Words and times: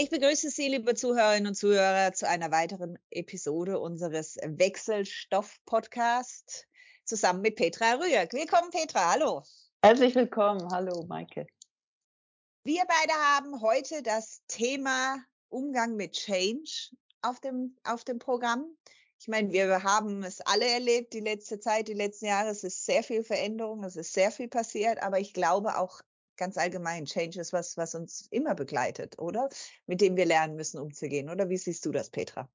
Ich 0.00 0.10
begrüße 0.10 0.50
Sie, 0.50 0.68
liebe 0.68 0.94
Zuhörerinnen 0.94 1.48
und 1.48 1.56
Zuhörer, 1.56 2.12
zu 2.12 2.28
einer 2.28 2.52
weiteren 2.52 3.00
Episode 3.10 3.80
unseres 3.80 4.38
Wechselstoff-Podcasts 4.44 6.68
zusammen 7.04 7.40
mit 7.40 7.56
Petra 7.56 7.94
Rüegg. 7.94 8.32
Willkommen, 8.32 8.70
Petra. 8.70 9.14
Hallo. 9.14 9.42
Herzlich 9.82 10.14
willkommen. 10.14 10.70
Hallo, 10.70 11.04
Maike. 11.08 11.48
Wir 12.62 12.84
beide 12.86 13.12
haben 13.14 13.60
heute 13.60 14.04
das 14.04 14.40
Thema 14.46 15.16
Umgang 15.48 15.96
mit 15.96 16.12
Change 16.12 16.94
auf 17.22 17.40
dem, 17.40 17.76
auf 17.82 18.04
dem 18.04 18.20
Programm. 18.20 18.66
Ich 19.18 19.26
meine, 19.26 19.50
wir 19.50 19.82
haben 19.82 20.22
es 20.22 20.40
alle 20.42 20.68
erlebt, 20.68 21.12
die 21.12 21.18
letzte 21.18 21.58
Zeit, 21.58 21.88
die 21.88 21.94
letzten 21.94 22.26
Jahre. 22.26 22.50
Es 22.50 22.62
ist 22.62 22.86
sehr 22.86 23.02
viel 23.02 23.24
Veränderung, 23.24 23.82
es 23.82 23.96
ist 23.96 24.12
sehr 24.12 24.30
viel 24.30 24.46
passiert, 24.46 25.02
aber 25.02 25.18
ich 25.18 25.34
glaube 25.34 25.76
auch 25.76 26.02
ganz 26.38 26.56
allgemein, 26.56 27.04
Change 27.04 27.40
ist 27.40 27.52
was, 27.52 27.76
was 27.76 27.94
uns 27.94 28.26
immer 28.30 28.54
begleitet, 28.54 29.18
oder? 29.18 29.50
Mit 29.86 30.00
dem 30.00 30.16
wir 30.16 30.24
lernen 30.24 30.56
müssen, 30.56 30.78
umzugehen. 30.78 31.28
Oder 31.28 31.50
wie 31.50 31.58
siehst 31.58 31.84
du 31.84 31.92
das, 31.92 32.08
Petra? 32.08 32.48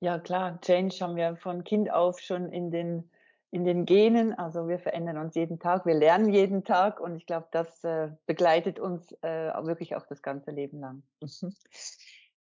Ja, 0.00 0.18
klar. 0.18 0.60
Change 0.60 0.96
haben 1.00 1.16
wir 1.16 1.36
von 1.36 1.64
Kind 1.64 1.90
auf 1.90 2.18
schon 2.18 2.50
in 2.52 2.70
den, 2.70 3.08
in 3.52 3.64
den 3.64 3.86
Genen. 3.86 4.34
Also 4.34 4.68
wir 4.68 4.78
verändern 4.80 5.16
uns 5.16 5.34
jeden 5.36 5.60
Tag, 5.60 5.86
wir 5.86 5.94
lernen 5.94 6.32
jeden 6.32 6.64
Tag 6.64 7.00
und 7.00 7.16
ich 7.16 7.26
glaube, 7.26 7.46
das 7.52 7.84
äh, 7.84 8.10
begleitet 8.26 8.80
uns 8.80 9.12
äh, 9.22 9.52
wirklich 9.64 9.94
auch 9.94 10.04
das 10.06 10.20
ganze 10.20 10.50
Leben 10.50 10.80
lang. 10.80 11.02
Mhm. 11.20 11.54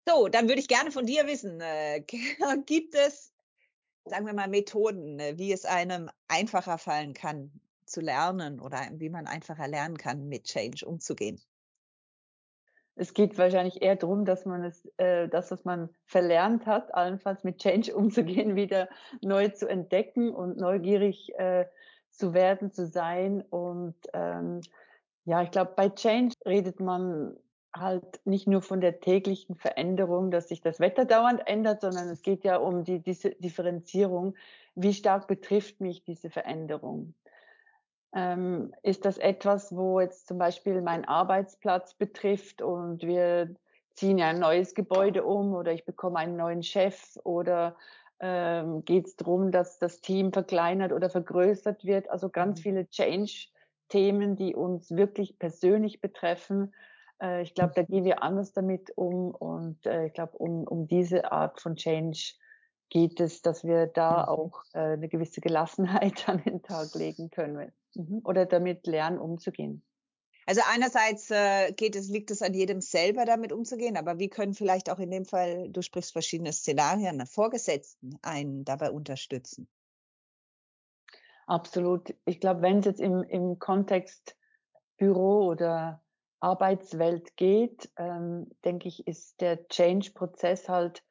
So, 0.06 0.28
dann 0.28 0.48
würde 0.48 0.60
ich 0.60 0.68
gerne 0.68 0.90
von 0.90 1.06
dir 1.06 1.26
wissen, 1.26 1.60
äh, 1.60 2.00
gibt 2.66 2.94
es, 2.94 3.32
sagen 4.04 4.26
wir 4.26 4.34
mal, 4.34 4.48
Methoden, 4.48 5.18
äh, 5.18 5.38
wie 5.38 5.52
es 5.52 5.64
einem 5.64 6.10
einfacher 6.28 6.76
fallen 6.76 7.14
kann, 7.14 7.52
zu 7.94 8.00
lernen 8.00 8.60
oder 8.60 8.80
wie 8.94 9.08
man 9.08 9.26
einfacher 9.26 9.68
lernen 9.68 9.96
kann, 9.96 10.28
mit 10.28 10.44
Change 10.44 10.84
umzugehen? 10.84 11.40
Es 12.96 13.12
geht 13.12 13.38
wahrscheinlich 13.38 13.82
eher 13.82 13.96
darum, 13.96 14.24
dass 14.24 14.44
man 14.44 14.62
es, 14.64 14.88
äh, 14.98 15.28
das, 15.28 15.50
was 15.50 15.64
man 15.64 15.88
verlernt 16.04 16.66
hat, 16.66 16.92
allenfalls 16.94 17.42
mit 17.44 17.58
Change 17.58 17.94
umzugehen, 17.96 18.56
wieder 18.56 18.88
neu 19.22 19.48
zu 19.48 19.68
entdecken 19.68 20.30
und 20.30 20.58
neugierig 20.58 21.32
äh, 21.38 21.66
zu 22.10 22.34
werden, 22.34 22.72
zu 22.72 22.86
sein. 22.86 23.42
Und 23.42 23.96
ähm, 24.12 24.60
ja, 25.24 25.42
ich 25.42 25.50
glaube, 25.50 25.72
bei 25.76 25.88
Change 25.88 26.34
redet 26.44 26.80
man 26.80 27.36
halt 27.74 28.20
nicht 28.24 28.46
nur 28.46 28.62
von 28.62 28.80
der 28.80 29.00
täglichen 29.00 29.56
Veränderung, 29.56 30.30
dass 30.30 30.48
sich 30.48 30.60
das 30.60 30.78
Wetter 30.78 31.04
dauernd 31.04 31.42
ändert, 31.46 31.80
sondern 31.80 32.08
es 32.08 32.22
geht 32.22 32.44
ja 32.44 32.56
um 32.56 32.84
die, 32.84 33.00
diese 33.00 33.30
Differenzierung. 33.30 34.36
Wie 34.76 34.94
stark 34.94 35.26
betrifft 35.26 35.80
mich 35.80 36.04
diese 36.04 36.30
Veränderung? 36.30 37.14
Ähm, 38.14 38.72
ist 38.82 39.04
das 39.04 39.18
etwas, 39.18 39.74
wo 39.74 40.00
jetzt 40.00 40.28
zum 40.28 40.38
Beispiel 40.38 40.80
mein 40.80 41.04
Arbeitsplatz 41.04 41.94
betrifft 41.94 42.62
und 42.62 43.02
wir 43.02 43.54
ziehen 43.94 44.18
ja 44.18 44.28
ein 44.28 44.38
neues 44.38 44.74
Gebäude 44.74 45.24
um 45.24 45.54
oder 45.54 45.72
ich 45.72 45.84
bekomme 45.84 46.18
einen 46.18 46.36
neuen 46.36 46.62
Chef 46.62 47.18
oder 47.24 47.76
ähm, 48.20 48.84
geht 48.84 49.06
es 49.06 49.16
darum, 49.16 49.50
dass 49.50 49.78
das 49.78 50.00
Team 50.00 50.32
verkleinert 50.32 50.92
oder 50.92 51.10
vergrößert 51.10 51.84
wird. 51.84 52.08
Also 52.08 52.28
ganz 52.28 52.60
mhm. 52.60 52.62
viele 52.62 52.88
Change-Themen, 52.88 54.36
die 54.36 54.54
uns 54.54 54.92
wirklich 54.92 55.38
persönlich 55.38 56.00
betreffen. 56.00 56.72
Äh, 57.20 57.42
ich 57.42 57.54
glaube, 57.54 57.72
da 57.74 57.82
gehen 57.82 58.04
wir 58.04 58.22
anders 58.22 58.52
damit 58.52 58.92
um 58.96 59.30
und 59.32 59.84
äh, 59.86 60.06
ich 60.06 60.12
glaube, 60.12 60.36
um, 60.36 60.64
um 60.64 60.86
diese 60.86 61.32
Art 61.32 61.60
von 61.60 61.74
Change 61.74 62.34
geht 62.94 63.18
es, 63.18 63.42
dass 63.42 63.64
wir 63.64 63.88
da 63.88 64.22
mhm. 64.22 64.28
auch 64.28 64.64
äh, 64.72 64.78
eine 64.78 65.08
gewisse 65.08 65.40
Gelassenheit 65.40 66.26
an 66.28 66.42
den 66.42 66.62
Tag 66.62 66.94
legen 66.94 67.28
können 67.28 67.72
mhm. 67.94 68.22
oder 68.24 68.46
damit 68.46 68.86
lernen, 68.86 69.18
umzugehen. 69.18 69.82
Also 70.46 70.60
einerseits 70.72 71.30
äh, 71.30 71.72
geht 71.72 71.96
es, 71.96 72.08
liegt 72.08 72.30
es 72.30 72.40
an 72.40 72.54
jedem 72.54 72.80
selber, 72.80 73.24
damit 73.24 73.52
umzugehen, 73.52 73.96
aber 73.96 74.18
wie 74.18 74.28
können 74.28 74.54
vielleicht 74.54 74.90
auch 74.90 74.98
in 74.98 75.10
dem 75.10 75.24
Fall, 75.24 75.70
du 75.70 75.82
sprichst 75.82 76.12
verschiedene 76.12 76.52
Szenarien, 76.52 77.26
Vorgesetzten 77.26 78.18
einen 78.22 78.64
dabei 78.64 78.90
unterstützen? 78.90 79.66
Absolut. 81.46 82.14
Ich 82.26 82.40
glaube, 82.40 82.62
wenn 82.62 82.78
es 82.78 82.84
jetzt 82.84 83.00
im, 83.00 83.22
im 83.24 83.58
Kontext 83.58 84.36
Büro 84.98 85.46
oder 85.46 86.00
Arbeitswelt 86.40 87.36
geht, 87.36 87.90
ähm, 87.96 88.50
denke 88.64 88.86
ich, 88.86 89.06
ist 89.06 89.40
der 89.40 89.66
Change-Prozess 89.66 90.68
halt 90.68 91.02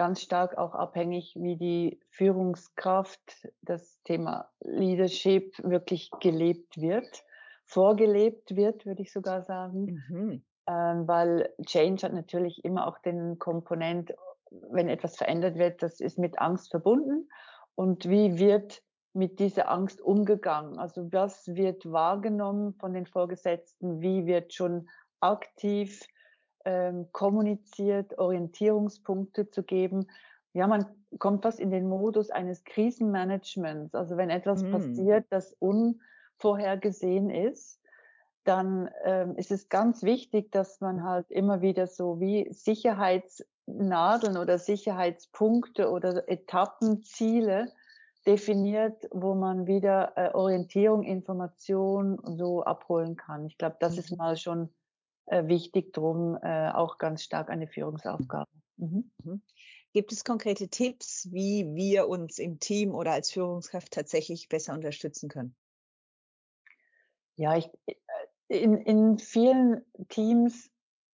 ganz 0.00 0.22
stark 0.22 0.56
auch 0.56 0.74
abhängig, 0.74 1.34
wie 1.36 1.56
die 1.58 2.00
Führungskraft, 2.08 3.46
das 3.60 4.00
Thema 4.04 4.48
Leadership 4.60 5.52
wirklich 5.62 6.10
gelebt 6.20 6.80
wird, 6.80 7.22
vorgelebt 7.66 8.56
wird, 8.56 8.86
würde 8.86 9.02
ich 9.02 9.12
sogar 9.12 9.42
sagen. 9.42 10.02
Mhm. 10.08 10.42
Ähm, 10.66 11.06
weil 11.06 11.52
Change 11.66 12.06
hat 12.06 12.14
natürlich 12.14 12.64
immer 12.64 12.86
auch 12.86 12.98
den 13.00 13.38
Komponent, 13.38 14.14
wenn 14.70 14.88
etwas 14.88 15.18
verändert 15.18 15.58
wird, 15.58 15.82
das 15.82 16.00
ist 16.00 16.18
mit 16.18 16.38
Angst 16.38 16.70
verbunden. 16.70 17.28
Und 17.74 18.08
wie 18.08 18.38
wird 18.38 18.82
mit 19.12 19.38
dieser 19.38 19.70
Angst 19.70 20.00
umgegangen? 20.00 20.78
Also 20.78 21.12
was 21.12 21.46
wird 21.46 21.84
wahrgenommen 21.92 22.72
von 22.80 22.94
den 22.94 23.04
Vorgesetzten? 23.04 24.00
Wie 24.00 24.24
wird 24.24 24.54
schon 24.54 24.88
aktiv 25.20 26.00
ähm, 26.64 27.08
kommuniziert, 27.12 28.18
Orientierungspunkte 28.18 29.50
zu 29.50 29.62
geben. 29.62 30.06
Ja, 30.52 30.66
man 30.66 30.86
kommt 31.18 31.42
fast 31.42 31.60
in 31.60 31.70
den 31.70 31.88
Modus 31.88 32.30
eines 32.30 32.64
Krisenmanagements. 32.64 33.94
Also 33.94 34.16
wenn 34.16 34.30
etwas 34.30 34.62
mm. 34.62 34.70
passiert, 34.70 35.26
das 35.30 35.56
unvorhergesehen 35.58 37.30
ist, 37.30 37.80
dann 38.44 38.90
ähm, 39.04 39.36
ist 39.36 39.50
es 39.50 39.68
ganz 39.68 40.02
wichtig, 40.02 40.50
dass 40.50 40.80
man 40.80 41.04
halt 41.04 41.30
immer 41.30 41.60
wieder 41.60 41.86
so 41.86 42.20
wie 42.20 42.48
Sicherheitsnadeln 42.52 44.36
oder 44.36 44.58
Sicherheitspunkte 44.58 45.90
oder 45.90 46.28
Etappenziele 46.28 47.70
definiert, 48.26 49.08
wo 49.12 49.34
man 49.34 49.66
wieder 49.66 50.12
äh, 50.16 50.30
Orientierung, 50.34 51.02
Information 51.02 52.18
so 52.24 52.62
abholen 52.62 53.16
kann. 53.16 53.46
Ich 53.46 53.58
glaube, 53.58 53.76
das 53.80 53.98
ist 53.98 54.10
mhm. 54.10 54.16
mal 54.18 54.36
schon 54.36 54.68
wichtig 55.30 55.92
drum, 55.92 56.38
äh, 56.42 56.70
auch 56.70 56.98
ganz 56.98 57.22
stark 57.22 57.50
eine 57.50 57.66
Führungsaufgabe. 57.66 58.50
Mhm. 58.76 59.10
Mhm. 59.24 59.42
Gibt 59.92 60.12
es 60.12 60.24
konkrete 60.24 60.68
Tipps, 60.68 61.28
wie 61.32 61.66
wir 61.74 62.08
uns 62.08 62.38
im 62.38 62.60
Team 62.60 62.94
oder 62.94 63.12
als 63.12 63.30
Führungskraft 63.32 63.92
tatsächlich 63.92 64.48
besser 64.48 64.72
unterstützen 64.72 65.28
können? 65.28 65.54
Ja, 67.36 67.56
ich, 67.56 67.68
äh, 67.86 67.94
in, 68.48 68.76
in 68.76 69.18
vielen 69.18 69.84
Teams 70.08 70.70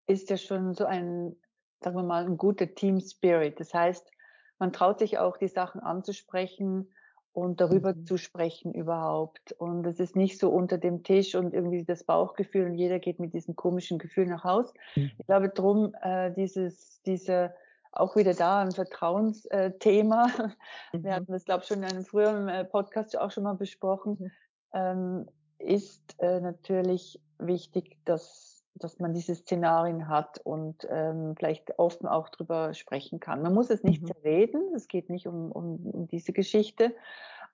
ist 0.07 0.31
ja 0.31 0.37
schon 0.37 0.75
so 0.75 0.85
ein, 0.85 1.37
sagen 1.81 1.97
wir 1.97 2.03
mal, 2.03 2.25
ein 2.25 2.37
guter 2.37 2.75
Team 2.75 3.01
Spirit. 3.01 3.61
Das 3.61 3.73
heißt, 3.73 4.11
man 4.59 4.73
traut 4.73 4.99
sich 4.99 5.19
auch, 5.19 5.37
die 5.37 5.49
Sachen 5.49 5.81
anzusprechen, 5.81 6.95
und 7.37 7.61
darüber 7.61 7.93
mhm. 7.93 8.07
zu 8.07 8.17
sprechen 8.17 8.73
überhaupt. 8.73 9.53
Und 9.53 9.87
es 9.87 10.01
ist 10.01 10.17
nicht 10.17 10.39
so 10.39 10.49
unter 10.49 10.79
dem 10.79 11.03
Tisch 11.03 11.35
und 11.35 11.53
irgendwie 11.53 11.85
das 11.85 12.03
Bauchgefühl 12.03 12.65
und 12.65 12.77
jeder 12.77 12.99
geht 12.99 13.21
mit 13.21 13.35
diesem 13.35 13.55
komischen 13.55 13.99
Gefühl 13.99 14.25
nach 14.27 14.43
Haus. 14.43 14.73
Mhm. 14.95 15.11
Ich 15.19 15.27
glaube 15.27 15.51
drum, 15.51 15.95
äh, 16.01 16.33
dieses, 16.33 17.03
diese, 17.03 17.55
auch 17.93 18.17
wieder 18.17 18.33
da 18.33 18.63
ein 18.63 18.73
Vertrauensthema. 18.73 20.29
Mhm. 20.93 21.05
Wir 21.05 21.15
hatten 21.15 21.33
das, 21.33 21.45
glaube 21.45 21.61
ich, 21.61 21.69
schon 21.69 21.83
in 21.83 21.85
einem 21.85 22.07
früheren 22.07 22.49
äh, 22.49 22.65
Podcast 22.65 23.19
auch 23.19 23.31
schon 23.31 23.45
mal 23.45 23.55
besprochen. 23.55 24.33
Ähm, 24.73 25.29
ist 25.59 26.19
äh, 26.19 26.41
natürlich 26.41 27.21
wichtig, 27.39 27.99
dass 28.07 28.56
dass 28.79 28.99
man 28.99 29.13
diese 29.13 29.35
Szenarien 29.35 30.09
hat 30.09 30.39
und 30.45 30.87
ähm, 30.91 31.35
vielleicht 31.37 31.79
offen 31.79 32.07
auch 32.07 32.29
drüber 32.29 32.75
sprechen 32.75 33.21
kann. 33.21 33.43
Man 33.43 33.55
muss 33.55 33.71
es 33.71 33.83
nicht 33.83 34.03
mhm. 34.03 34.07
zerreden, 34.07 34.75
es 34.75 34.89
geht 34.89 35.11
nicht 35.11 35.27
um, 35.27 35.51
um, 35.53 35.87
um 35.87 36.09
diese 36.09 36.33
Geschichte, 36.33 36.95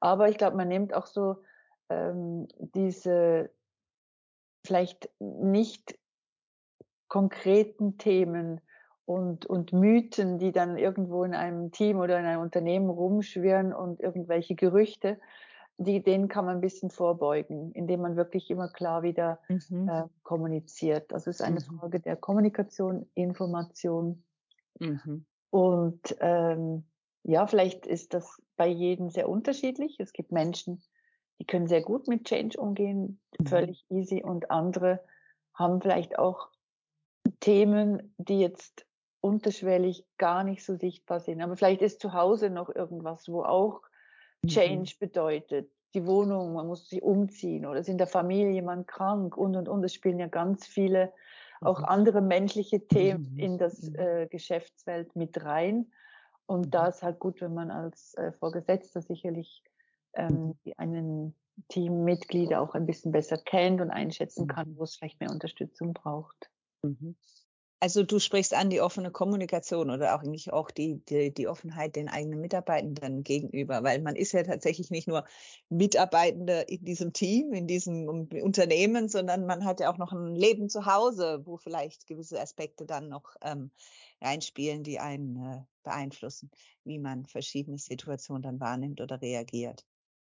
aber 0.01 0.29
ich 0.29 0.39
glaube, 0.39 0.57
man 0.57 0.69
nimmt 0.69 0.95
auch 0.95 1.07
so 1.07 1.37
ähm, 1.89 2.49
diese 2.59 3.51
vielleicht 4.65 5.11
nicht 5.19 5.99
konkreten 7.09 7.99
Themen 7.99 8.61
und, 9.05 9.45
und 9.47 9.73
Mythen, 9.73 10.39
die 10.39 10.53
dann 10.53 10.79
irgendwo 10.79 11.25
in 11.25 11.35
einem 11.35 11.73
Team 11.73 11.99
oder 11.99 12.19
in 12.19 12.25
einem 12.25 12.41
Unternehmen 12.41 12.89
rumschwirren 12.89 13.73
und 13.73 14.01
irgendwelche 14.01 14.55
Gerüchte, 14.55 15.21
die, 15.79 16.03
denen 16.03 16.29
kann 16.29 16.45
man 16.45 16.57
ein 16.57 16.61
bisschen 16.61 16.91
vorbeugen, 16.91 17.73
indem 17.73 18.03
man 18.03 18.17
wirklich 18.17 18.51
immer 18.51 18.69
klar 18.69 19.03
wieder 19.03 19.41
mhm. 19.49 19.89
äh, 19.89 20.05
kommuniziert. 20.23 21.11
Das 21.13 21.27
ist 21.27 21.43
eine 21.43 21.61
mhm. 21.61 21.79
Frage 21.79 22.01
der 22.01 22.17
Kommunikation, 22.17 23.09
Information. 23.15 24.23
Mhm. 24.79 25.25
Und 25.51 26.17
ähm, 26.21 26.85
ja, 27.25 27.47
vielleicht 27.47 27.87
ist 27.87 28.15
das 28.15 28.41
bei 28.57 28.67
jedem 28.67 29.11
sehr 29.11 29.29
unterschiedlich. 29.29 29.99
Es 30.01 30.13
gibt 30.13 30.33
Menschen, 30.33 30.83
die 31.39 31.47
können 31.47 31.67
sehr 31.67 31.83
gut 31.83 32.09
mit 32.09 32.25
Change 32.25 32.61
umgehen, 32.61 33.21
mhm. 33.39 33.47
völlig 33.47 33.85
easy, 33.91 34.23
und 34.23 34.51
andere 34.51 35.01
haben 35.55 35.81
vielleicht 35.81 36.19
auch 36.19 36.49
Themen, 37.41 38.15
die 38.19 38.41
jetzt 38.41 38.87
unterschwellig 39.21 40.07
gar 40.19 40.45
nicht 40.45 40.65
so 40.65 40.77
sichtbar 40.77 41.21
sind. 41.21 41.41
Aber 41.43 41.57
vielleicht 41.57 41.83
ist 41.83 42.01
zu 42.01 42.13
Hause 42.13 42.51
noch 42.51 42.75
irgendwas, 42.75 43.29
wo 43.29 43.43
auch. 43.43 43.83
Change 44.47 44.95
bedeutet. 44.99 45.71
Die 45.95 46.07
Wohnung, 46.07 46.55
man 46.55 46.67
muss 46.67 46.89
sich 46.89 47.03
umziehen 47.03 47.67
oder 47.67 47.81
ist 47.81 47.89
in 47.89 47.99
der 47.99 48.07
Familie 48.07 48.53
jemand 48.53 48.89
krank 48.89 49.37
und 49.37 49.57
und 49.57 49.69
und. 49.69 49.85
Es 49.85 49.95
spielen 49.95 50.19
ja 50.19 50.27
ganz 50.27 50.67
viele 50.67 51.13
auch 51.61 51.81
mhm. 51.81 51.85
andere 51.85 52.21
menschliche 52.21 52.87
Themen 52.87 53.39
in 53.39 53.59
das 53.59 53.89
äh, 53.95 54.27
Geschäftsfeld 54.31 55.15
mit 55.17 55.45
rein. 55.45 55.93
Und 56.47 56.75
da 56.75 56.89
ist 56.89 57.03
halt 57.03 57.19
gut, 57.19 57.41
wenn 57.41 57.55
man 57.55 57.71
als 57.71 58.15
äh, 58.15 58.33
Vorgesetzter 58.33 59.01
sicherlich 59.01 59.63
ähm, 60.15 60.57
einen 60.77 61.35
Teammitglieder 61.69 62.61
auch 62.61 62.75
ein 62.75 62.87
bisschen 62.87 63.13
besser 63.13 63.37
kennt 63.37 63.81
und 63.81 63.91
einschätzen 63.91 64.49
kann, 64.49 64.77
wo 64.77 64.85
es 64.85 64.97
vielleicht 64.97 65.21
mehr 65.21 65.31
Unterstützung 65.31 65.93
braucht. 65.93 66.51
Mhm. 66.83 67.17
Also 67.83 68.05
du 68.05 68.21
sprichst 68.21 68.55
an 68.55 68.71
die 68.71 68.81
offene 68.81 69.11
Kommunikation 69.11 69.91
oder 69.91 70.15
auch 70.15 70.21
eigentlich 70.21 70.53
auch 70.53 70.71
die, 70.71 71.05
die, 71.07 71.35
die 71.35 71.49
Offenheit 71.49 71.97
den 71.97 72.09
eigenen 72.09 72.41
Mitarbeitenden 72.41 73.25
gegenüber, 73.25 73.83
weil 73.83 74.01
man 74.01 74.15
ist 74.15 74.31
ja 74.31 74.45
tatsächlich 74.45 74.93
nicht 74.93 75.09
nur 75.09 75.25
Mitarbeitende 75.69 76.61
in 76.69 76.85
diesem 76.85 77.13
Team, 77.13 77.53
in 77.53 77.67
diesem 77.67 78.09
Unternehmen, 78.09 79.09
sondern 79.09 79.47
man 79.47 79.65
hat 79.65 79.81
ja 79.81 79.93
auch 79.93 79.99
noch 79.99 80.13
ein 80.13 80.37
Leben 80.37 80.69
zu 80.69 80.87
Hause, 80.87 81.43
wo 81.45 81.57
vielleicht 81.57 82.07
gewisse 82.07 82.41
Aspekte 82.41 82.87
dann 82.87 83.09
noch 83.09 83.35
ähm, 83.43 83.73
reinspielen, 84.21 84.85
die 84.85 85.01
einen 85.01 85.37
äh, 85.39 85.63
beeinflussen, 85.83 86.53
wie 86.85 87.01
man 87.01 87.27
verschiedene 87.27 87.79
Situationen 87.79 88.43
dann 88.43 88.61
wahrnimmt 88.61 89.01
oder 89.01 89.21
reagiert. 89.21 89.85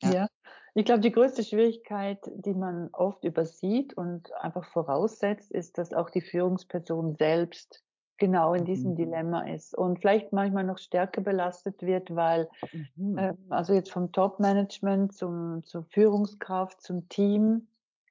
Ja. 0.01 0.13
ja. 0.13 0.27
Ich 0.75 0.85
glaube, 0.85 1.01
die 1.01 1.11
größte 1.11 1.43
Schwierigkeit, 1.43 2.19
die 2.35 2.53
man 2.53 2.89
oft 2.93 3.23
übersieht 3.23 3.93
und 3.95 4.33
einfach 4.33 4.65
voraussetzt, 4.65 5.51
ist, 5.51 5.77
dass 5.77 5.93
auch 5.93 6.09
die 6.09 6.21
Führungsperson 6.21 7.15
selbst 7.15 7.83
genau 8.17 8.53
in 8.53 8.65
diesem 8.65 8.91
mhm. 8.91 8.95
Dilemma 8.95 9.41
ist 9.41 9.75
und 9.75 9.99
vielleicht 9.99 10.33
manchmal 10.33 10.63
noch 10.63 10.77
stärker 10.77 11.21
belastet 11.21 11.81
wird, 11.81 12.15
weil 12.15 12.49
mhm. 12.95 13.17
äh, 13.17 13.33
also 13.49 13.73
jetzt 13.73 13.91
vom 13.91 14.11
Top-Management 14.11 15.13
zum, 15.13 15.63
zur 15.63 15.83
Führungskraft, 15.85 16.81
zum 16.81 17.09
Team, 17.09 17.67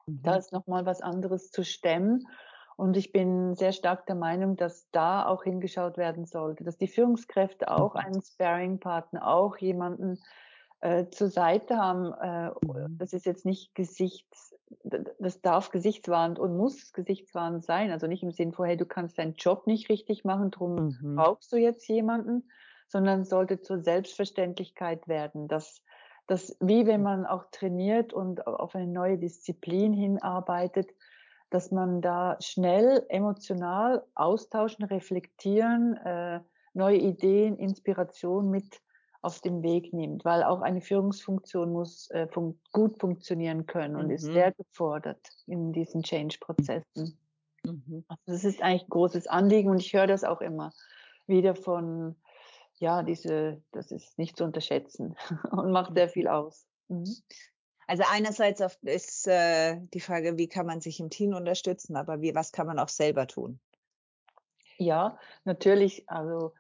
mhm. 0.07 0.23
da 0.23 0.37
ist 0.37 0.53
nochmal 0.53 0.87
was 0.87 1.01
anderes 1.01 1.51
zu 1.51 1.65
stemmen. 1.65 2.29
Und 2.77 2.97
ich 2.97 3.13
bin 3.13 3.55
sehr 3.55 3.73
stark 3.73 4.07
der 4.07 4.17
Meinung, 4.17 4.57
dass 4.57 4.89
da 4.91 5.27
auch 5.27 5.45
hingeschaut 5.45 5.99
werden 5.99 6.27
sollte, 6.27 6.65
dass 6.65 6.79
die 6.79 6.89
Führungskräfte 6.89 7.71
auch 7.71 7.95
mhm. 7.95 8.01
einen 8.01 8.23
Sparing-Partner, 8.23 9.27
auch 9.27 9.57
jemanden 9.59 10.19
äh, 10.83 11.09
zur 11.09 11.29
Seite 11.29 11.77
haben, 11.77 12.13
äh, 12.13 12.51
mhm. 12.67 12.99
das 12.99 13.13
ist 13.13 13.25
jetzt 13.25 13.47
nicht 13.47 13.75
Gesichts, 13.75 14.55
das 15.19 15.41
darf 15.41 15.71
gesichtswahrend 15.71 16.39
und 16.39 16.57
muss 16.57 16.93
gesichtswahrend 16.93 17.65
sein. 17.65 17.91
Also 17.91 18.07
nicht 18.07 18.23
im 18.23 18.33
Sinn 18.33 18.53
von, 18.53 18.67
hey, 18.67 18.77
du 18.77 18.87
kannst 18.87 19.19
deinen 19.19 19.35
Job 19.35 19.67
nicht 19.67 19.89
richtig 19.89 20.25
machen, 20.25 20.51
drum 20.51 20.99
mhm. 21.01 21.17
brauchst 21.17 21.53
du 21.53 21.57
jetzt 21.57 21.87
jemanden, 21.89 22.51
sondern 22.89 23.25
sollte 23.25 23.61
zur 23.61 23.79
Selbstverständlichkeit 23.79 25.09
werden, 25.09 25.49
dass 25.49 25.83
dass 26.27 26.57
wie 26.61 26.87
wenn 26.87 27.03
man 27.03 27.27
auch 27.27 27.47
trainiert 27.51 28.13
und 28.13 28.47
auf 28.47 28.75
eine 28.75 28.87
neue 28.87 29.19
Disziplin 29.19 29.93
hinarbeitet, 29.93 30.91
dass 31.51 31.71
man 31.71 32.01
da 32.01 32.37
schnell 32.41 33.05
emotional 33.09 34.05
austauschen, 34.15 34.85
reflektieren, 34.85 35.97
äh, 35.97 36.41
neue 36.75 36.99
Ideen, 36.99 37.59
Inspiration 37.59 38.51
mit 38.51 38.81
auf 39.23 39.41
den 39.41 39.63
Weg 39.63 39.93
nimmt, 39.93 40.25
weil 40.25 40.43
auch 40.43 40.61
eine 40.61 40.81
Führungsfunktion 40.81 41.73
muss 41.73 42.11
äh, 42.11 42.27
fun 42.29 42.59
gut 42.73 42.99
funktionieren 42.99 43.67
können 43.67 43.97
und 43.97 44.07
mhm. 44.07 44.13
ist 44.13 44.25
sehr 44.25 44.53
gefordert 44.53 45.29
in 45.47 45.73
diesen 45.73 46.03
Change-Prozessen. 46.03 47.17
Mhm. 47.65 48.05
Also 48.09 48.23
das 48.27 48.45
ist 48.45 48.61
eigentlich 48.61 48.83
ein 48.83 48.91
großes 48.91 49.29
Anliegen 49.29 49.71
und 49.71 49.79
ich 49.79 49.93
höre 49.93 50.09
das 50.09 50.25
auch 50.25 50.41
immer 50.41 50.73
wieder 51.29 51.55
von, 51.55 52.17
ja, 52.75 53.05
diese, 53.05 53.63
das 53.71 53.93
ist 53.93 54.19
nicht 54.19 54.37
zu 54.37 54.45
unterschätzen 54.45 55.17
und 55.53 55.71
macht 55.71 55.95
sehr 55.95 56.09
viel 56.09 56.27
aus. 56.27 56.67
Mhm. 56.89 57.17
Also 57.87 58.03
einerseits 58.11 58.61
ist 58.83 59.29
äh, 59.29 59.79
die 59.95 60.01
Frage, 60.01 60.37
wie 60.37 60.49
kann 60.49 60.67
man 60.67 60.81
sich 60.81 60.99
im 60.99 61.11
Team 61.11 61.35
unterstützen, 61.35 61.97
aber 61.97 62.21
wie, 62.21 62.35
was 62.35 62.51
kann 62.51 62.67
man 62.67 62.79
auch 62.79 62.89
selber 62.89 63.27
tun? 63.27 63.61
Ja, 64.79 65.19
natürlich. 65.45 66.09
Also 66.09 66.55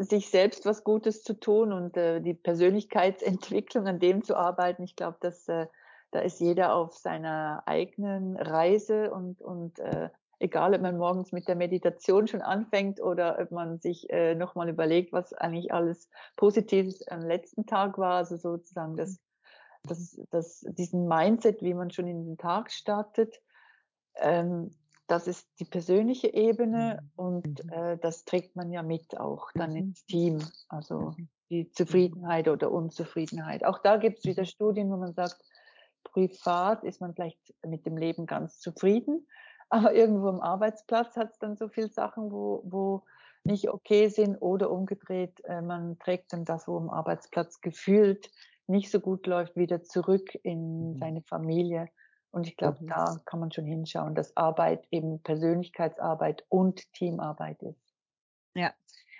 sich 0.00 0.30
selbst 0.30 0.66
was 0.66 0.84
Gutes 0.84 1.22
zu 1.22 1.34
tun 1.34 1.72
und 1.72 1.96
äh, 1.96 2.20
die 2.20 2.34
Persönlichkeitsentwicklung 2.34 3.86
an 3.86 3.98
dem 3.98 4.22
zu 4.22 4.36
arbeiten. 4.36 4.82
Ich 4.82 4.96
glaube, 4.96 5.18
dass 5.20 5.48
äh, 5.48 5.66
da 6.10 6.20
ist 6.20 6.40
jeder 6.40 6.74
auf 6.74 6.96
seiner 6.96 7.62
eigenen 7.66 8.36
Reise 8.36 9.10
und, 9.10 9.42
und 9.42 9.78
äh, 9.78 10.08
egal, 10.38 10.74
ob 10.74 10.80
man 10.80 10.96
morgens 10.96 11.32
mit 11.32 11.48
der 11.48 11.56
Meditation 11.56 12.26
schon 12.28 12.42
anfängt 12.42 13.00
oder 13.00 13.38
ob 13.38 13.50
man 13.50 13.78
sich 13.78 14.08
äh, 14.10 14.34
nochmal 14.34 14.68
überlegt, 14.68 15.12
was 15.12 15.32
eigentlich 15.34 15.72
alles 15.72 16.08
Positives 16.36 17.06
am 17.08 17.20
letzten 17.20 17.66
Tag 17.66 17.98
war, 17.98 18.14
also 18.14 18.36
sozusagen 18.36 18.96
das, 18.96 19.18
das, 19.82 20.20
das, 20.30 20.64
diesen 20.70 21.08
Mindset, 21.08 21.62
wie 21.62 21.74
man 21.74 21.90
schon 21.90 22.06
in 22.06 22.24
den 22.24 22.38
Tag 22.38 22.70
startet, 22.70 23.40
ähm, 24.16 24.70
das 25.08 25.26
ist 25.26 25.48
die 25.58 25.64
persönliche 25.64 26.28
Ebene 26.28 27.00
mhm. 27.02 27.10
und 27.16 27.64
mhm. 27.64 27.72
äh, 27.72 27.98
das 27.98 28.24
trägt 28.24 28.54
man 28.54 28.70
ja 28.70 28.82
mit 28.82 29.18
auch 29.18 29.50
dann 29.54 29.70
mhm. 29.70 29.76
ins 29.76 30.04
Team. 30.06 30.38
Also 30.68 31.14
die 31.50 31.70
Zufriedenheit 31.70 32.46
oder 32.48 32.70
Unzufriedenheit. 32.70 33.64
Auch 33.64 33.78
da 33.78 33.96
gibt 33.96 34.18
es 34.18 34.24
wieder 34.24 34.44
Studien, 34.44 34.90
wo 34.90 34.96
man 34.96 35.14
sagt, 35.14 35.42
privat 36.04 36.84
ist 36.84 37.00
man 37.00 37.14
vielleicht 37.14 37.54
mit 37.66 37.86
dem 37.86 37.96
Leben 37.96 38.26
ganz 38.26 38.60
zufrieden, 38.60 39.26
aber 39.70 39.94
irgendwo 39.94 40.28
am 40.28 40.40
Arbeitsplatz 40.40 41.16
hat 41.16 41.32
es 41.32 41.38
dann 41.38 41.56
so 41.56 41.68
viele 41.68 41.88
Sachen, 41.88 42.30
wo, 42.30 42.62
wo 42.64 43.02
nicht 43.44 43.70
okay 43.70 44.08
sind 44.08 44.36
oder 44.36 44.70
umgedreht, 44.70 45.42
äh, 45.44 45.62
man 45.62 45.98
trägt 45.98 46.32
dann 46.32 46.44
das, 46.44 46.68
wo 46.68 46.76
am 46.76 46.90
Arbeitsplatz 46.90 47.60
gefühlt 47.60 48.30
nicht 48.66 48.90
so 48.90 49.00
gut 49.00 49.26
läuft, 49.26 49.56
wieder 49.56 49.82
zurück 49.82 50.38
in 50.42 50.96
seine 50.98 51.22
Familie. 51.22 51.88
Und 52.30 52.46
ich 52.46 52.56
glaube, 52.56 52.82
mhm. 52.82 52.88
da 52.88 53.20
kann 53.24 53.40
man 53.40 53.52
schon 53.52 53.64
hinschauen, 53.64 54.14
dass 54.14 54.36
Arbeit 54.36 54.86
eben 54.90 55.20
Persönlichkeitsarbeit 55.22 56.44
und 56.48 56.92
Teamarbeit 56.92 57.62
ist. 57.62 57.94
Ja, 58.54 58.72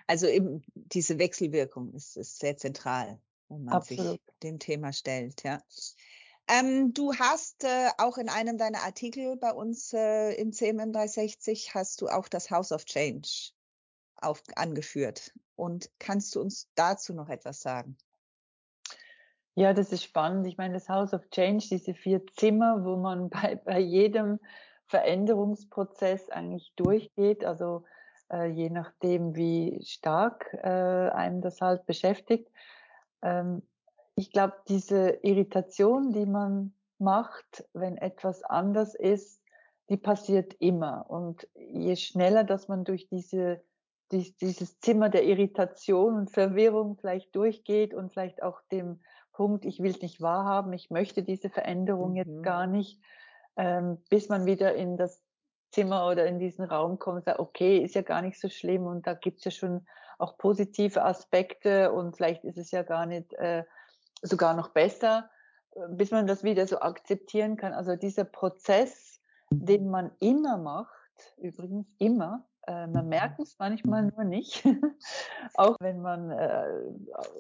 also 0.06 0.26
eben 0.26 0.62
diese 0.74 1.18
Wechselwirkung 1.18 1.92
ist, 1.94 2.16
ist 2.16 2.38
sehr 2.38 2.56
zentral, 2.56 3.20
wenn 3.48 3.64
man 3.64 3.74
Absolut. 3.74 4.06
sich 4.06 4.20
dem 4.42 4.58
Thema 4.58 4.92
stellt. 4.92 5.42
Ja. 5.42 5.62
Ähm, 6.48 6.94
du 6.94 7.14
hast 7.14 7.64
äh, 7.64 7.90
auch 7.98 8.16
in 8.16 8.30
einem 8.30 8.56
deiner 8.56 8.82
Artikel 8.82 9.36
bei 9.36 9.52
uns 9.52 9.92
äh, 9.92 10.32
im 10.32 10.52
CMM 10.52 10.92
360 10.92 11.74
hast 11.74 12.00
du 12.00 12.08
auch 12.08 12.28
das 12.28 12.50
House 12.50 12.72
of 12.72 12.86
Change 12.86 13.52
auf, 14.16 14.42
angeführt. 14.56 15.32
Und 15.56 15.90
kannst 15.98 16.34
du 16.34 16.40
uns 16.40 16.68
dazu 16.74 17.12
noch 17.12 17.28
etwas 17.28 17.60
sagen? 17.60 17.98
Ja, 19.58 19.72
das 19.72 19.90
ist 19.90 20.04
spannend. 20.04 20.46
Ich 20.46 20.56
meine, 20.56 20.74
das 20.74 20.88
House 20.88 21.12
of 21.12 21.30
Change, 21.30 21.66
diese 21.68 21.92
vier 21.92 22.24
Zimmer, 22.36 22.84
wo 22.84 22.94
man 22.94 23.28
bei, 23.30 23.56
bei 23.56 23.80
jedem 23.80 24.38
Veränderungsprozess 24.86 26.30
eigentlich 26.30 26.72
durchgeht, 26.76 27.44
also 27.44 27.82
äh, 28.32 28.46
je 28.46 28.70
nachdem, 28.70 29.34
wie 29.34 29.80
stark 29.84 30.54
äh, 30.62 30.68
einem 30.68 31.40
das 31.40 31.60
halt 31.60 31.86
beschäftigt. 31.86 32.48
Ähm, 33.20 33.62
ich 34.14 34.30
glaube, 34.30 34.54
diese 34.68 35.18
Irritation, 35.22 36.12
die 36.12 36.26
man 36.26 36.72
macht, 37.00 37.64
wenn 37.72 37.96
etwas 37.96 38.44
anders 38.44 38.94
ist, 38.94 39.42
die 39.88 39.96
passiert 39.96 40.54
immer. 40.60 41.10
Und 41.10 41.48
je 41.56 41.96
schneller, 41.96 42.44
dass 42.44 42.68
man 42.68 42.84
durch 42.84 43.08
diese 43.08 43.60
dieses 44.10 44.80
Zimmer 44.80 45.10
der 45.10 45.24
Irritation 45.24 46.14
und 46.16 46.30
Verwirrung 46.30 46.96
vielleicht 46.96 47.36
durchgeht 47.36 47.92
und 47.92 48.10
vielleicht 48.10 48.42
auch 48.42 48.62
dem 48.72 49.00
Punkt, 49.38 49.64
ich 49.64 49.80
will 49.80 49.92
es 49.92 50.02
nicht 50.02 50.20
wahrhaben, 50.20 50.72
ich 50.72 50.90
möchte 50.90 51.22
diese 51.22 51.48
Veränderung 51.48 52.10
mhm. 52.10 52.16
jetzt 52.16 52.42
gar 52.42 52.66
nicht, 52.66 53.00
ähm, 53.56 54.02
bis 54.10 54.28
man 54.28 54.46
wieder 54.46 54.74
in 54.74 54.96
das 54.96 55.22
Zimmer 55.70 56.08
oder 56.08 56.26
in 56.26 56.40
diesen 56.40 56.64
Raum 56.64 56.98
kommt 56.98 57.18
und 57.18 57.24
sagt, 57.24 57.38
okay, 57.38 57.78
ist 57.78 57.94
ja 57.94 58.02
gar 58.02 58.20
nicht 58.20 58.40
so 58.40 58.48
schlimm 58.48 58.86
und 58.86 59.06
da 59.06 59.14
gibt 59.14 59.38
es 59.38 59.44
ja 59.44 59.50
schon 59.52 59.86
auch 60.18 60.38
positive 60.38 61.04
Aspekte 61.04 61.92
und 61.92 62.16
vielleicht 62.16 62.42
ist 62.42 62.58
es 62.58 62.72
ja 62.72 62.82
gar 62.82 63.06
nicht 63.06 63.32
äh, 63.34 63.62
sogar 64.22 64.54
noch 64.54 64.70
besser, 64.70 65.30
bis 65.90 66.10
man 66.10 66.26
das 66.26 66.42
wieder 66.42 66.66
so 66.66 66.80
akzeptieren 66.80 67.56
kann. 67.56 67.72
Also 67.72 67.94
dieser 67.94 68.24
Prozess, 68.24 69.20
den 69.50 69.88
man 69.88 70.10
immer 70.18 70.58
macht, 70.58 71.36
übrigens 71.36 71.86
immer, 71.98 72.47
man 72.70 73.08
merkt 73.08 73.40
es 73.40 73.58
manchmal 73.58 74.04
nur 74.04 74.24
nicht. 74.24 74.64
auch 75.54 75.76
wenn 75.80 76.02
man 76.02 76.30
äh, 76.30 76.82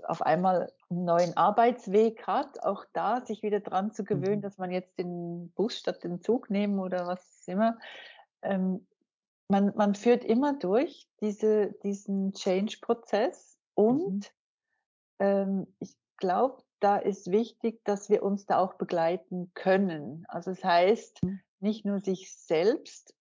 auf 0.04 0.22
einmal 0.22 0.72
einen 0.88 1.04
neuen 1.04 1.36
Arbeitsweg 1.36 2.26
hat, 2.26 2.62
auch 2.62 2.84
da 2.92 3.24
sich 3.24 3.42
wieder 3.42 3.60
dran 3.60 3.92
zu 3.92 4.04
gewöhnen, 4.04 4.38
mhm. 4.38 4.42
dass 4.42 4.58
man 4.58 4.70
jetzt 4.70 4.98
den 4.98 5.50
Bus 5.54 5.78
statt 5.78 6.02
den 6.02 6.22
Zug 6.22 6.50
nehmen 6.50 6.78
oder 6.78 7.06
was 7.06 7.46
immer. 7.46 7.78
Ähm, 8.42 8.86
man, 9.48 9.72
man 9.76 9.94
führt 9.94 10.24
immer 10.24 10.58
durch 10.58 11.08
diese, 11.20 11.72
diesen 11.82 12.32
Change-Prozess 12.32 13.58
und 13.74 14.30
mhm. 15.18 15.26
ähm, 15.26 15.66
ich 15.78 15.94
glaube, 16.16 16.62
da 16.80 16.96
ist 16.96 17.30
wichtig, 17.30 17.84
dass 17.84 18.08
wir 18.08 18.22
uns 18.22 18.46
da 18.46 18.58
auch 18.58 18.74
begleiten 18.74 19.50
können. 19.54 20.24
Also 20.28 20.52
das 20.52 20.64
heißt, 20.64 21.22
mhm. 21.22 21.40
nicht 21.60 21.84
nur 21.84 22.00
sich 22.00 22.32
selbst 22.34 23.14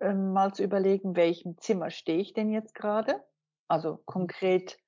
ähm, 0.00 0.32
mal 0.32 0.52
zu 0.52 0.62
überlegen, 0.62 1.16
welchem 1.16 1.58
Zimmer 1.58 1.90
stehe 1.90 2.18
ich 2.18 2.32
denn 2.32 2.50
jetzt 2.50 2.74
gerade? 2.74 3.22
Also 3.68 3.94
mhm. 3.94 3.98
konkret, 4.06 4.78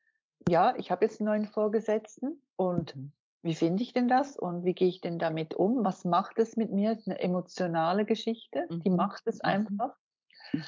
ja, 0.48 0.74
ich 0.76 0.90
habe 0.90 1.04
jetzt 1.04 1.20
einen 1.20 1.28
neuen 1.28 1.46
Vorgesetzten 1.46 2.42
und 2.56 2.96
mhm. 2.96 3.12
wie 3.42 3.54
finde 3.54 3.82
ich 3.82 3.92
denn 3.92 4.08
das 4.08 4.36
und 4.36 4.64
wie 4.64 4.74
gehe 4.74 4.88
ich 4.88 5.00
denn 5.00 5.18
damit 5.18 5.54
um? 5.54 5.84
Was 5.84 6.04
macht 6.04 6.38
es 6.38 6.56
mit 6.56 6.72
mir? 6.72 6.90
Das 6.90 7.00
ist 7.00 7.08
eine 7.08 7.20
emotionale 7.20 8.04
Geschichte, 8.04 8.66
die 8.70 8.90
mhm. 8.90 8.96
macht 8.96 9.26
es 9.26 9.40
einfach. 9.40 9.94
Mhm. 10.52 10.62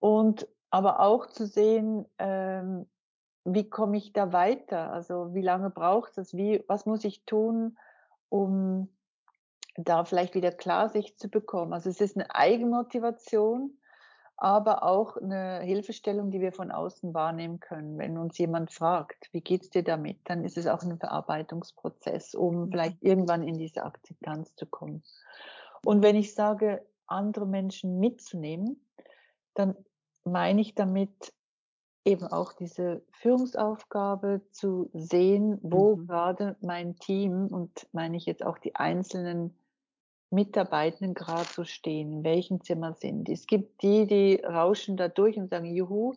Und 0.00 0.48
aber 0.70 1.00
auch 1.00 1.26
zu 1.26 1.46
sehen, 1.46 2.06
ähm, 2.18 2.86
wie 3.44 3.68
komme 3.68 3.96
ich 3.96 4.12
da 4.12 4.32
weiter? 4.32 4.92
Also 4.92 5.34
wie 5.34 5.42
lange 5.42 5.70
braucht 5.70 6.16
es? 6.18 6.34
Wie, 6.34 6.62
was 6.68 6.86
muss 6.86 7.04
ich 7.04 7.24
tun, 7.24 7.78
um 8.28 8.88
da 9.84 10.04
vielleicht 10.04 10.34
wieder 10.34 10.52
Klarsicht 10.52 11.18
zu 11.18 11.28
bekommen? 11.28 11.72
Also 11.72 11.90
es 11.90 12.00
ist 12.00 12.16
eine 12.16 12.34
Eigenmotivation, 12.34 13.76
aber 14.36 14.84
auch 14.84 15.18
eine 15.18 15.60
Hilfestellung, 15.60 16.30
die 16.30 16.40
wir 16.40 16.52
von 16.52 16.70
außen 16.70 17.12
wahrnehmen 17.12 17.60
können. 17.60 17.98
Wenn 17.98 18.16
uns 18.16 18.38
jemand 18.38 18.72
fragt, 18.72 19.28
wie 19.32 19.42
geht's 19.42 19.68
dir 19.68 19.84
damit, 19.84 20.18
dann 20.24 20.44
ist 20.44 20.56
es 20.56 20.66
auch 20.66 20.82
ein 20.82 20.98
Verarbeitungsprozess, 20.98 22.34
um 22.34 22.64
mhm. 22.64 22.70
vielleicht 22.70 23.02
irgendwann 23.02 23.42
in 23.42 23.58
diese 23.58 23.84
Akzeptanz 23.84 24.54
zu 24.54 24.64
kommen. 24.64 25.02
Und 25.84 26.02
wenn 26.02 26.16
ich 26.16 26.34
sage, 26.34 26.82
andere 27.06 27.46
Menschen 27.46 27.98
mitzunehmen, 27.98 28.80
dann 29.54 29.76
meine 30.24 30.62
ich 30.62 30.74
damit 30.74 31.34
eben 32.04 32.26
auch 32.26 32.54
diese 32.54 33.02
Führungsaufgabe 33.12 34.40
zu 34.52 34.88
sehen, 34.94 35.58
wo 35.62 35.96
mhm. 35.96 36.06
gerade 36.06 36.56
mein 36.62 36.96
Team 36.96 37.48
und 37.48 37.86
meine 37.92 38.16
ich 38.16 38.24
jetzt 38.24 38.44
auch 38.44 38.58
die 38.58 38.74
einzelnen 38.74 39.54
Mitarbeitenden 40.30 41.14
gerade 41.14 41.48
so 41.52 41.64
stehen, 41.64 42.12
in 42.12 42.24
welchem 42.24 42.62
Zimmer 42.62 42.94
sind. 42.94 43.28
Es 43.28 43.46
gibt 43.46 43.82
die, 43.82 44.06
die 44.06 44.36
rauschen 44.44 44.96
da 44.96 45.08
durch 45.08 45.36
und 45.36 45.50
sagen, 45.50 45.66
juhu, 45.66 46.14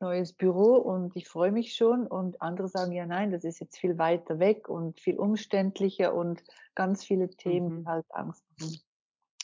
neues 0.00 0.32
Büro 0.32 0.76
und 0.76 1.16
ich 1.16 1.28
freue 1.28 1.52
mich 1.52 1.74
schon. 1.74 2.06
Und 2.06 2.42
andere 2.42 2.68
sagen, 2.68 2.92
ja 2.92 3.06
nein, 3.06 3.30
das 3.30 3.44
ist 3.44 3.60
jetzt 3.60 3.78
viel 3.78 3.98
weiter 3.98 4.38
weg 4.38 4.68
und 4.68 5.00
viel 5.00 5.18
umständlicher 5.18 6.14
und 6.14 6.42
ganz 6.74 7.04
viele 7.04 7.30
Themen, 7.30 7.80
mhm. 7.80 7.88
halt 7.88 8.06
Angst 8.10 8.44
machen. 8.58 8.80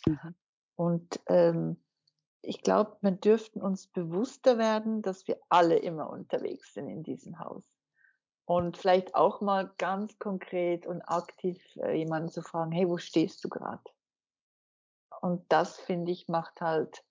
Mhm. 0.07 0.35
Und 0.77 1.21
ähm, 1.27 1.77
ich 2.43 2.63
glaube, 2.63 2.97
wir 3.03 3.13
dürften 3.13 3.61
uns 3.61 3.87
bewusster 3.87 4.59
werden, 4.59 5.03
dass 5.03 5.29
wir 5.29 5.39
alle 5.49 5.77
immer 5.77 6.11
unterwegs 6.11 6.75
sind 6.75 6.89
in 6.89 7.03
diesem 7.03 7.39
Haus. 7.39 7.63
Und 8.47 8.77
vielleicht 8.77 9.15
auch 9.15 9.41
mal 9.41 9.73
ganz 9.79 10.19
konkret 10.19 10.87
und 10.87 11.03
aktiv 11.03 11.63
äh, 11.77 11.97
jemanden 11.97 12.31
zu 12.31 12.43
fragen, 12.43 12.73
hey, 12.73 12.89
wo 12.89 12.99
stehst 12.99 13.45
du 13.45 13.49
gerade? 13.49 13.83
Und 15.21 15.45
das, 15.49 15.79
finde 15.79 16.13
ich, 16.13 16.29
macht 16.29 16.61
halt 16.61 17.05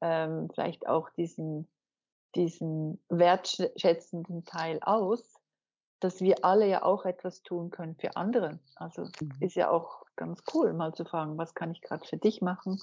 ähm, 0.00 0.48
vielleicht 0.54 0.86
auch 0.86 1.10
diesen, 1.10 1.68
diesen 2.34 3.02
wertschätzenden 3.08 4.44
Teil 4.44 4.80
aus, 4.82 5.22
dass 6.00 6.20
wir 6.20 6.44
alle 6.44 6.68
ja 6.68 6.82
auch 6.82 7.06
etwas 7.06 7.42
tun 7.42 7.70
können 7.70 7.96
für 7.96 8.16
andere. 8.16 8.58
Also 8.76 9.04
mhm. 9.04 9.32
ist 9.40 9.56
ja 9.56 9.70
auch 9.70 10.04
ganz 10.16 10.42
cool, 10.52 10.72
mal 10.72 10.94
zu 10.94 11.04
fragen, 11.04 11.38
was 11.38 11.54
kann 11.54 11.70
ich 11.70 11.80
gerade 11.80 12.06
für 12.06 12.18
dich 12.18 12.42
machen? 12.42 12.80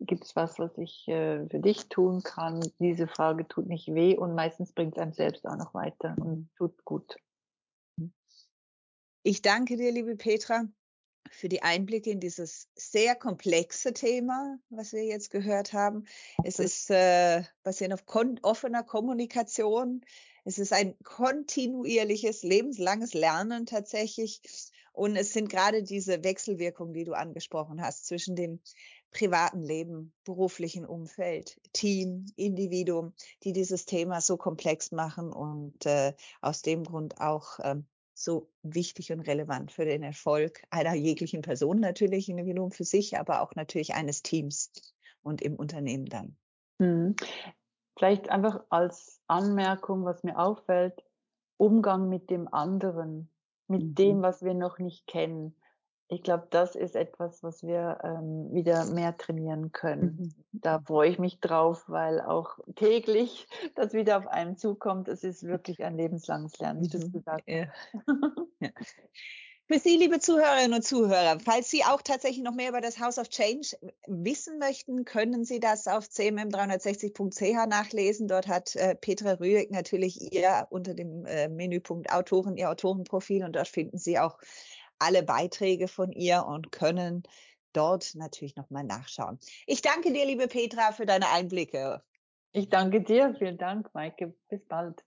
Gibt 0.00 0.24
es 0.24 0.36
was, 0.36 0.58
was 0.58 0.76
ich 0.78 1.06
äh, 1.08 1.46
für 1.48 1.60
dich 1.60 1.88
tun 1.88 2.22
kann? 2.22 2.60
Diese 2.78 3.08
Frage 3.08 3.46
tut 3.46 3.66
nicht 3.66 3.92
weh 3.94 4.16
und 4.16 4.34
meistens 4.34 4.72
bringt 4.72 4.96
es 4.96 5.02
einem 5.02 5.12
selbst 5.12 5.46
auch 5.46 5.56
noch 5.56 5.74
weiter 5.74 6.16
und 6.18 6.50
tut 6.56 6.84
gut. 6.84 7.16
Ich 9.22 9.42
danke 9.42 9.76
dir, 9.76 9.92
liebe 9.92 10.16
Petra, 10.16 10.64
für 11.30 11.48
die 11.48 11.62
Einblicke 11.62 12.10
in 12.10 12.20
dieses 12.20 12.68
sehr 12.74 13.14
komplexe 13.14 13.92
Thema, 13.92 14.58
was 14.70 14.92
wir 14.92 15.04
jetzt 15.04 15.30
gehört 15.30 15.72
haben. 15.72 16.04
Es 16.44 16.58
ist 16.58 16.90
äh, 16.90 17.42
basierend 17.62 17.94
auf 17.94 18.06
kon 18.06 18.38
offener 18.42 18.82
Kommunikation. 18.82 20.04
Es 20.44 20.58
ist 20.58 20.72
ein 20.72 20.94
kontinuierliches, 21.02 22.42
lebenslanges 22.42 23.14
Lernen 23.14 23.66
tatsächlich. 23.66 24.40
Und 24.92 25.14
es 25.14 25.32
sind 25.32 25.48
gerade 25.48 25.82
diese 25.82 26.24
Wechselwirkungen, 26.24 26.92
die 26.92 27.04
du 27.04 27.12
angesprochen 27.12 27.80
hast, 27.80 28.06
zwischen 28.06 28.34
dem 28.34 28.60
privaten 29.10 29.62
Leben, 29.62 30.12
beruflichen 30.24 30.84
Umfeld, 30.84 31.60
Team, 31.72 32.26
Individuum, 32.36 33.12
die 33.44 33.52
dieses 33.52 33.84
Thema 33.84 34.20
so 34.20 34.36
komplex 34.36 34.90
machen 34.90 35.32
und 35.32 35.86
äh, 35.86 36.14
aus 36.40 36.62
dem 36.62 36.84
Grund 36.84 37.20
auch 37.20 37.58
ähm, 37.62 37.86
so 38.22 38.50
wichtig 38.62 39.12
und 39.12 39.20
relevant 39.20 39.72
für 39.72 39.84
den 39.84 40.02
Erfolg 40.02 40.62
einer 40.70 40.94
jeglichen 40.94 41.42
Person 41.42 41.80
natürlich, 41.80 42.28
Individuum 42.28 42.70
für 42.70 42.84
sich, 42.84 43.18
aber 43.18 43.42
auch 43.42 43.54
natürlich 43.54 43.94
eines 43.94 44.22
Teams 44.22 44.72
und 45.22 45.42
im 45.42 45.56
Unternehmen 45.56 46.06
dann. 46.06 46.36
Mhm. 46.78 47.16
Vielleicht 47.96 48.30
einfach 48.30 48.64
als 48.70 49.20
Anmerkung, 49.26 50.04
was 50.04 50.22
mir 50.22 50.38
auffällt, 50.38 51.02
Umgang 51.56 52.08
mit 52.08 52.30
dem 52.30 52.52
anderen, 52.52 53.28
mit 53.66 53.82
mhm. 53.82 53.94
dem, 53.94 54.22
was 54.22 54.42
wir 54.42 54.54
noch 54.54 54.78
nicht 54.78 55.06
kennen 55.06 55.57
ich 56.08 56.22
glaube, 56.22 56.46
das 56.50 56.74
ist 56.74 56.96
etwas, 56.96 57.42
was 57.42 57.62
wir 57.62 57.98
ähm, 58.02 58.48
wieder 58.52 58.86
mehr 58.86 59.16
trainieren 59.16 59.72
können. 59.72 60.16
Mhm. 60.18 60.34
Da 60.52 60.80
freue 60.80 61.10
ich 61.10 61.18
mich 61.18 61.38
drauf, 61.40 61.84
weil 61.86 62.20
auch 62.20 62.58
täglich 62.76 63.46
das 63.74 63.92
wieder 63.92 64.16
auf 64.16 64.26
einen 64.26 64.56
zukommt. 64.56 65.08
Es 65.08 65.22
ist 65.22 65.44
wirklich 65.44 65.84
ein 65.84 65.96
lebenslanges 65.96 66.58
Lernen, 66.58 66.82
wie 66.82 66.88
du 66.88 66.98
es 66.98 67.08
mhm. 67.08 67.12
gesagt 67.12 67.44
hast. 67.46 67.54
Ja. 67.54 67.66
ja. 68.60 68.70
Für 69.70 69.78
Sie, 69.78 69.98
liebe 69.98 70.18
Zuhörerinnen 70.18 70.72
und 70.72 70.82
Zuhörer, 70.82 71.38
falls 71.44 71.68
Sie 71.68 71.84
auch 71.84 72.00
tatsächlich 72.00 72.42
noch 72.42 72.54
mehr 72.54 72.70
über 72.70 72.80
das 72.80 72.98
House 72.98 73.18
of 73.18 73.28
Change 73.28 73.76
wissen 74.06 74.58
möchten, 74.58 75.04
können 75.04 75.44
Sie 75.44 75.60
das 75.60 75.86
auf 75.86 76.06
cmm360.ch 76.06 77.66
nachlesen. 77.66 78.28
Dort 78.28 78.48
hat 78.48 78.74
äh, 78.76 78.94
Petra 78.94 79.32
Rüegg 79.32 79.70
natürlich 79.70 80.32
ihr 80.32 80.66
unter 80.70 80.94
dem 80.94 81.26
äh, 81.26 81.48
Menüpunkt 81.48 82.10
Autoren, 82.10 82.56
ihr 82.56 82.70
Autorenprofil 82.70 83.44
und 83.44 83.56
dort 83.56 83.68
finden 83.68 83.98
Sie 83.98 84.18
auch 84.18 84.38
alle 84.98 85.22
Beiträge 85.22 85.88
von 85.88 86.12
ihr 86.12 86.44
und 86.46 86.72
können 86.72 87.22
dort 87.72 88.14
natürlich 88.14 88.56
nochmal 88.56 88.84
nachschauen. 88.84 89.38
Ich 89.66 89.82
danke 89.82 90.12
dir, 90.12 90.26
liebe 90.26 90.48
Petra, 90.48 90.92
für 90.92 91.06
deine 91.06 91.28
Einblicke. 91.28 92.02
Ich 92.52 92.68
danke 92.68 93.02
dir. 93.02 93.34
Vielen 93.38 93.58
Dank, 93.58 93.92
Maike. 93.94 94.34
Bis 94.48 94.64
bald. 94.66 95.02